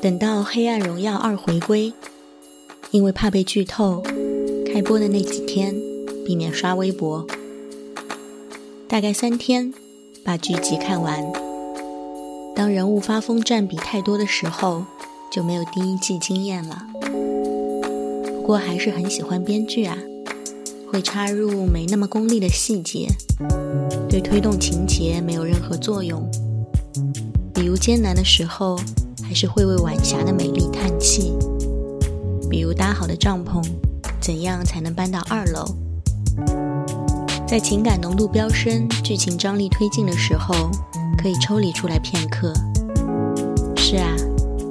[0.00, 1.92] 等到《黑暗荣耀二》回归，
[2.92, 4.00] 因为怕被剧透，
[4.64, 5.74] 开播的那几天
[6.24, 7.26] 避免刷微博，
[8.86, 9.74] 大概三天
[10.24, 11.24] 把剧集看完。
[12.54, 14.84] 当人物发疯占比太多的时候，
[15.32, 16.86] 就没有第一季惊艳了。
[18.36, 19.98] 不过还是很喜欢编剧啊，
[20.92, 23.08] 会插入没那么功利的细节，
[24.08, 26.24] 对推动情节没有任何作用。
[27.52, 28.78] 比如艰难的时候，
[29.28, 31.36] 还是会为晚霞的美丽叹气；
[32.48, 33.62] 比如搭好的帐篷，
[34.18, 35.66] 怎样才能搬到二楼？
[37.46, 40.70] 在情感浓度飙升、剧情张力推进的时候。
[41.20, 42.52] 可以抽离出来片刻。
[43.76, 44.14] 是啊，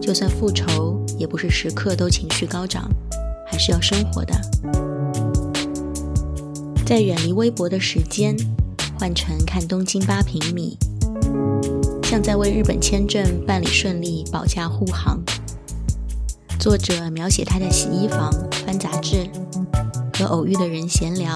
[0.01, 2.89] 就算复仇，也不是时刻都情绪高涨，
[3.45, 4.33] 还是要生活的。
[6.85, 8.33] 在远离微博的时间，
[8.97, 10.77] 换成看东京八平米，
[12.17, 15.19] 正在为日本签证办理顺利保驾护航。
[16.59, 18.33] 作者描写他在洗衣房
[18.65, 19.29] 翻杂志，
[20.17, 21.31] 和偶遇的人闲聊，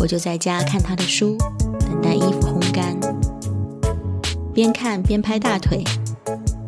[0.00, 1.38] 我就在家看他的书，
[1.78, 2.98] 等待衣服烘干。
[4.52, 5.84] 边看边拍大腿，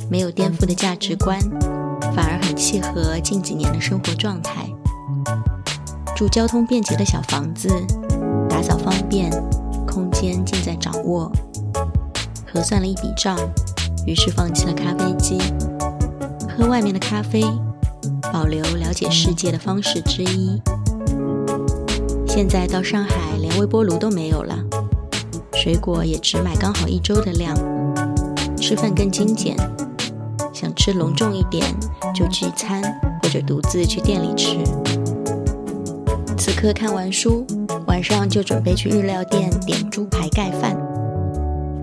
[0.09, 1.37] 没有颠覆的价值观，
[2.15, 4.71] 反而很契合近几年的生活状态。
[6.15, 7.69] 住交通便捷的小房子，
[8.49, 9.29] 打扫方便，
[9.85, 11.33] 空间尽在掌握。
[12.53, 13.39] 核算了一笔账，
[14.07, 15.39] 于是放弃了咖啡机，
[16.49, 17.45] 喝外面的咖啡，
[18.33, 20.61] 保留了解世界的方式之一。
[22.27, 24.57] 现在到上海，连微波炉都没有了，
[25.55, 27.57] 水果也只买刚好一周的量。
[28.57, 29.57] 吃饭更精简，
[30.53, 31.65] 想吃隆重一点
[32.15, 32.83] 就聚餐
[33.23, 34.59] 或者独自去店里吃。
[36.37, 37.47] 此刻看完书，
[37.87, 40.77] 晚上就准备去日料店点猪排盖饭，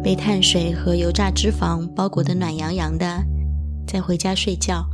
[0.03, 3.23] 被碳水和油炸脂肪包裹得暖洋洋的，
[3.85, 4.85] 再回家睡觉。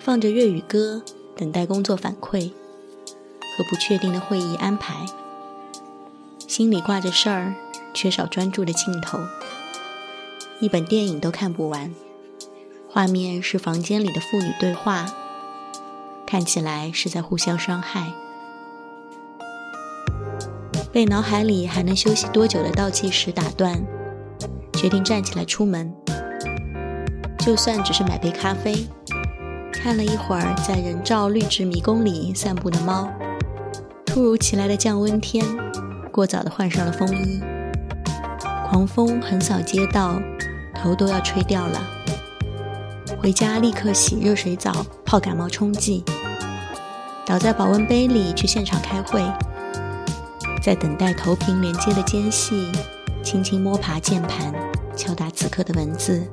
[0.00, 1.02] 放着粤语歌，
[1.36, 5.06] 等待工作反馈和不确定的会议安排。
[6.46, 7.54] 心里挂着事儿，
[7.92, 9.18] 缺少专注的镜头。
[10.60, 11.92] 一本电影都看不完，
[12.88, 15.06] 画面是房间里的父女对话，
[16.26, 18.12] 看起来是在互相伤害。
[20.96, 23.78] 被脑海里还能休息多久的倒计时打断，
[24.72, 25.94] 决定站起来出门。
[27.38, 28.86] 就算只是买杯咖啡，
[29.70, 33.10] 看了一会儿在人造绿植迷宫里散步的猫，
[34.06, 35.44] 突如其来的降温天。
[36.10, 37.42] 过早的换上了风衣，
[38.66, 40.18] 狂风横扫街道，
[40.74, 41.78] 头都要吹掉了。
[43.20, 44.72] 回家立刻洗热水澡，
[45.04, 46.02] 泡感冒冲剂，
[47.26, 49.22] 倒在保温杯里去现场开会。
[50.66, 52.72] 在等待投屏连接的间隙，
[53.22, 54.52] 轻轻摸爬键盘，
[54.96, 56.26] 敲打此刻的文字。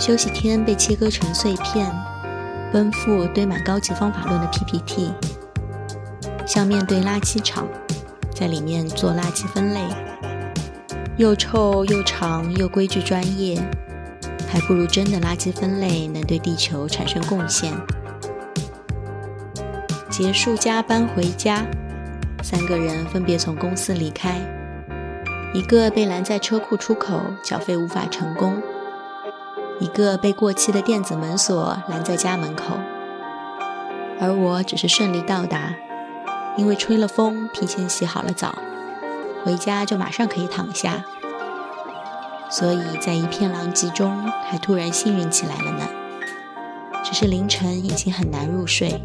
[0.00, 1.94] 休息天被切割成碎片，
[2.72, 5.12] 奔赴堆满高级方法论的 PPT，
[6.46, 7.68] 像面对垃圾场。
[8.34, 9.82] 在里面做垃圾分类，
[11.18, 13.62] 又臭又长又规矩专业，
[14.48, 17.74] 还不如真的垃圾分类能对地球产生贡献。
[20.08, 21.66] 结束加班回家，
[22.42, 24.40] 三个人分别从公司离开，
[25.52, 28.62] 一个被拦在车库出口，缴费无法成功；
[29.80, 32.78] 一个被过期的电子门锁拦在家门口，
[34.20, 35.74] 而我只是顺利到达。
[36.56, 38.52] 因为吹了风，提前洗好了澡，
[39.44, 41.04] 回家就马上可以躺下，
[42.50, 45.86] 所以在一片狼藉中，还突然幸运起来了呢。
[47.04, 49.00] 只是凌晨已经很难入睡。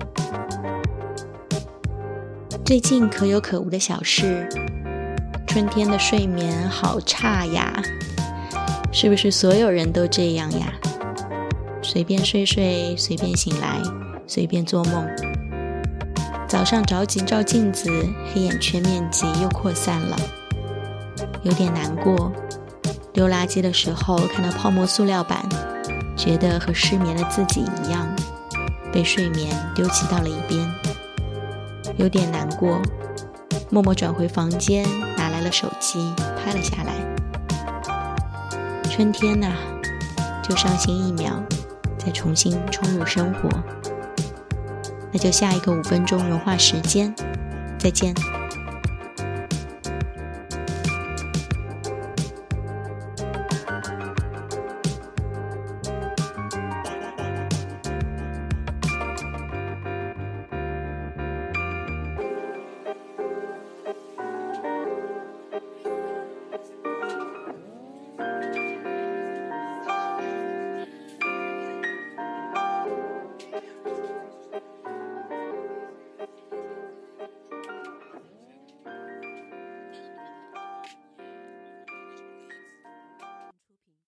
[2.74, 4.50] 最近可有可无的小事，
[5.46, 7.72] 春天的睡眠好差呀，
[8.92, 10.74] 是不是所有人都这样呀？
[11.84, 13.80] 随便睡睡，随便醒来，
[14.26, 15.08] 随便做梦。
[16.48, 17.92] 早上着急照镜子，
[18.34, 20.18] 黑眼圈面积又扩散了，
[21.44, 22.34] 有点难过。
[23.14, 25.48] 丢垃圾的时候看到泡沫塑料板，
[26.18, 28.08] 觉得和失眠的自己一样，
[28.92, 30.68] 被睡眠丢弃到了一边，
[31.98, 32.82] 有点难过。
[33.70, 34.86] 默默转回房间，
[35.18, 36.94] 拿来了手机，拍了下来。
[38.90, 39.48] 春天呐，
[40.44, 41.42] 就伤心一秒，
[41.98, 43.50] 再重新冲入生活。
[45.12, 47.14] 那就下一个五分钟融化时间，
[47.80, 48.14] 再见。